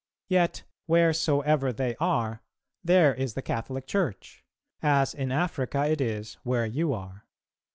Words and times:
Yet, 0.29 0.63
wheresoever 0.87 1.71
they 1.71 1.95
are, 1.99 2.41
there 2.83 3.13
is 3.13 3.35
the 3.35 3.43
Catholic 3.43 3.85
Church; 3.85 4.43
as 4.81 5.13
in 5.13 5.31
Africa 5.31 5.85
it 5.85 6.01
is 6.01 6.39
where 6.41 6.65
you 6.65 6.91
are. 6.91 7.27